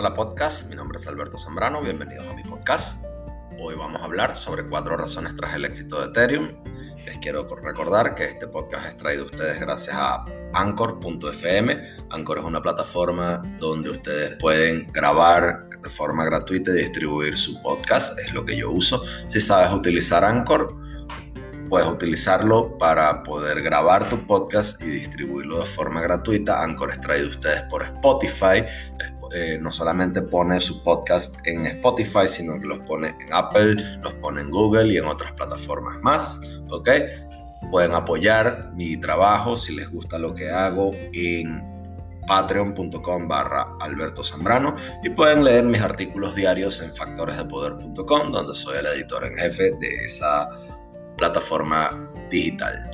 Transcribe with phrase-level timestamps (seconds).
[0.00, 3.04] Hola podcast, mi nombre es Alberto Zambrano, bienvenidos a mi podcast.
[3.58, 6.52] Hoy vamos a hablar sobre cuatro razones tras el éxito de Ethereum.
[7.04, 10.24] Les quiero recordar que este podcast es traído a ustedes gracias a
[10.54, 11.86] Anchor.fm.
[12.08, 18.18] Anchor es una plataforma donde ustedes pueden grabar de forma gratuita y distribuir su podcast,
[18.20, 19.04] es lo que yo uso.
[19.26, 20.74] Si sabes utilizar Anchor,
[21.68, 26.62] puedes utilizarlo para poder grabar tu podcast y distribuirlo de forma gratuita.
[26.62, 28.64] Anchor es traído a ustedes por Spotify.
[29.32, 34.14] Eh, no solamente pone su podcast en Spotify, sino que los pone en Apple, los
[34.14, 36.40] pone en Google y en otras plataformas más.
[36.68, 36.88] ¿Ok?
[37.70, 41.62] Pueden apoyar mi trabajo si les gusta lo que hago en
[42.26, 48.86] patreon.com barra Alberto Zambrano y pueden leer mis artículos diarios en factoresdepoder.com donde soy el
[48.86, 50.48] editor en jefe de esa
[51.16, 52.90] plataforma digital.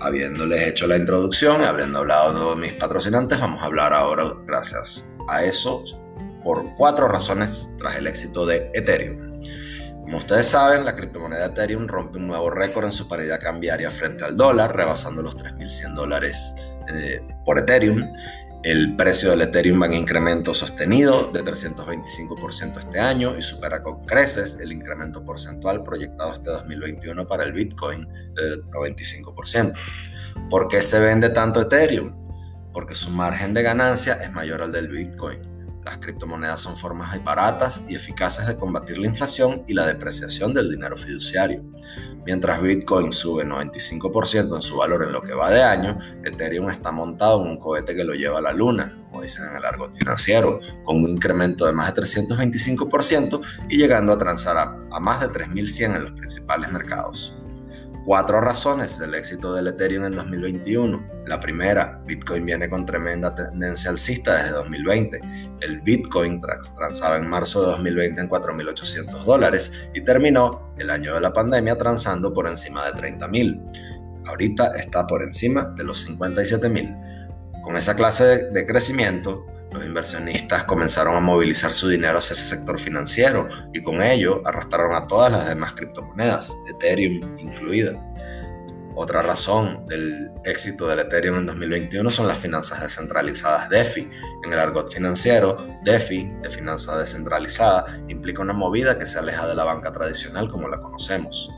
[0.00, 5.44] Habiéndoles hecho la introducción, habiendo hablado de mis patrocinantes, vamos a hablar ahora, gracias a
[5.44, 5.84] eso,
[6.42, 9.28] por cuatro razones tras el éxito de Ethereum.
[10.08, 14.24] Como ustedes saben, la criptomoneda Ethereum rompe un nuevo récord en su paridad cambiaria frente
[14.24, 16.54] al dólar, rebasando los 3.100 dólares
[16.90, 18.10] eh, por Ethereum.
[18.62, 24.00] El precio del Ethereum va en incremento sostenido de 325% este año y supera con
[24.06, 29.72] creces el incremento porcentual proyectado este 2021 para el Bitcoin de 95%.
[30.48, 32.14] ¿Por qué se vende tanto Ethereum?
[32.78, 35.40] Porque su margen de ganancia es mayor al del Bitcoin.
[35.84, 40.70] Las criptomonedas son formas baratas y eficaces de combatir la inflación y la depreciación del
[40.70, 41.64] dinero fiduciario.
[42.24, 46.92] Mientras Bitcoin sube 95% en su valor en lo que va de año, Ethereum está
[46.92, 49.92] montado en un cohete que lo lleva a la luna, como dicen en el argot
[49.92, 55.18] financiero, con un incremento de más de 325% y llegando a transar a, a más
[55.18, 57.37] de 3.100 en los principales mercados.
[58.08, 61.26] Cuatro razones del éxito del Ethereum en 2021.
[61.26, 65.20] La primera, Bitcoin viene con tremenda tendencia alcista desde 2020.
[65.60, 66.40] El Bitcoin
[66.74, 71.76] transaba en marzo de 2020 en 4.800 dólares y terminó el año de la pandemia
[71.76, 74.22] transando por encima de 30.000.
[74.26, 77.60] Ahorita está por encima de los 57.000.
[77.62, 82.78] Con esa clase de crecimiento, los inversionistas comenzaron a movilizar su dinero hacia ese sector
[82.78, 87.92] financiero y con ello arrastraron a todas las demás criptomonedas, Ethereum incluida.
[89.00, 94.10] Otra razón del éxito del Ethereum en 2021 son las finanzas descentralizadas DeFi.
[94.44, 99.54] En el argot financiero, DeFi, de finanza descentralizada, implica una movida que se aleja de
[99.54, 101.48] la banca tradicional como la conocemos.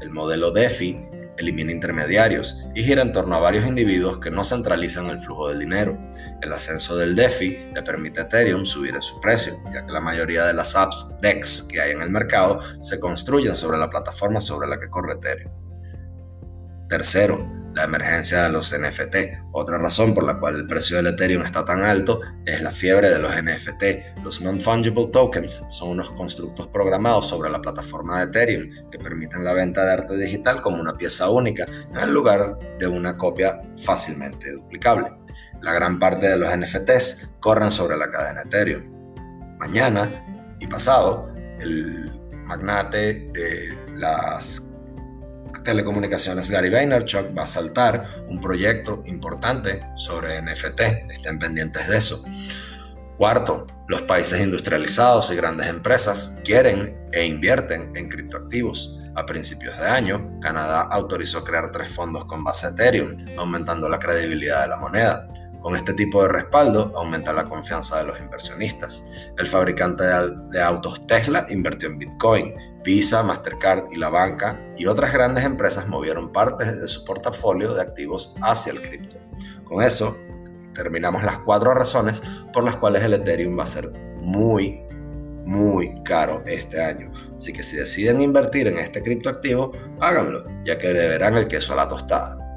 [0.00, 5.08] El modelo DeFi elimina intermediarios y gira en torno a varios individuos que no centralizan
[5.08, 5.98] el flujo del dinero.
[6.42, 10.00] El ascenso del DeFi le permite a Ethereum subir en su precio, ya que la
[10.00, 14.40] mayoría de las apps DEX que hay en el mercado se construyen sobre la plataforma
[14.40, 15.52] sobre la que corre Ethereum.
[16.88, 19.16] Tercero, la emergencia de los NFT.
[19.52, 23.08] Otra razón por la cual el precio del Ethereum está tan alto es la fiebre
[23.08, 24.18] de los NFT.
[24.24, 29.52] Los non-fungible tokens son unos constructos programados sobre la plataforma de Ethereum que permiten la
[29.52, 35.12] venta de arte digital como una pieza única en lugar de una copia fácilmente duplicable.
[35.62, 38.82] La gran parte de los NFTs corren sobre la cadena Ethereum.
[39.60, 42.10] Mañana y pasado, el
[42.44, 44.67] magnate de las
[45.68, 50.80] telecomunicaciones Gary Vaynerchuk va a saltar un proyecto importante sobre NFT.
[51.10, 52.24] Estén pendientes de eso.
[53.18, 58.98] Cuarto, los países industrializados y grandes empresas quieren e invierten en criptoactivos.
[59.14, 64.62] A principios de año, Canadá autorizó crear tres fondos con base Ethereum, aumentando la credibilidad
[64.62, 65.28] de la moneda.
[65.60, 69.04] Con este tipo de respaldo aumenta la confianza de los inversionistas.
[69.36, 72.54] El fabricante de autos Tesla invirtió en Bitcoin.
[72.84, 77.82] Visa, Mastercard y la banca y otras grandes empresas movieron parte de su portafolio de
[77.82, 79.16] activos hacia el cripto.
[79.64, 80.16] Con eso,
[80.74, 83.90] terminamos las cuatro razones por las cuales el Ethereum va a ser
[84.22, 84.80] muy,
[85.44, 87.12] muy caro este año.
[87.36, 91.72] Así que si deciden invertir en este criptoactivo, háganlo, ya que le verán el queso
[91.72, 92.47] a la tostada.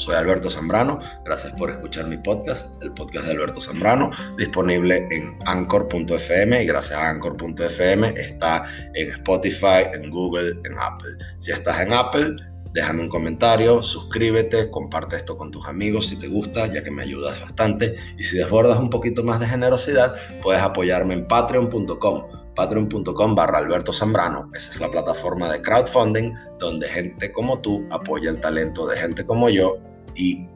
[0.00, 5.36] Soy Alberto Zambrano, gracias por escuchar mi podcast, el podcast de Alberto Zambrano, disponible en
[5.44, 8.64] anchor.fm y gracias a anchor.fm está
[8.94, 11.10] en Spotify, en Google, en Apple.
[11.36, 12.34] Si estás en Apple,
[12.72, 17.02] déjame un comentario, suscríbete, comparte esto con tus amigos si te gusta, ya que me
[17.02, 17.96] ayudas bastante.
[18.16, 23.92] Y si desbordas un poquito más de generosidad, puedes apoyarme en patreon.com patreon.com barra Alberto
[23.92, 24.50] Zambrano.
[24.54, 29.24] Esa es la plataforma de crowdfunding donde gente como tú apoya el talento de gente
[29.24, 29.78] como yo
[30.14, 30.48] y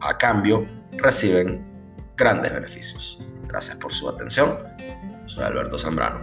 [0.00, 0.66] a cambio
[0.98, 1.64] reciben
[2.16, 3.20] grandes beneficios.
[3.48, 4.58] Gracias por su atención.
[5.26, 6.20] Soy Alberto Zambrano.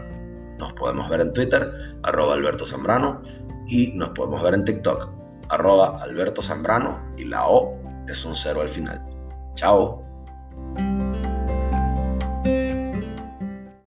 [0.57, 1.72] Nos podemos ver en Twitter,
[2.04, 3.22] arroba Alberto Zambrano,
[3.68, 5.10] y nos podemos ver en TikTok,
[5.50, 9.04] arroba Alberto Zambrano, y la O es un cero al final.
[9.56, 10.04] Chao.